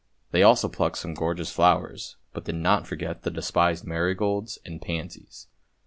They 0.31 0.41
also 0.41 0.67
plucked 0.67 0.97
some 0.97 1.13
gorgeous 1.13 1.51
flowers, 1.51 2.15
but 2.33 2.45
did 2.45 2.55
not 2.55 2.87
forget 2.87 3.21
the 3.21 3.29
despised 3.29 3.85
marigolds 3.85 4.57
and 4.65 4.81
pansies. 4.81 5.45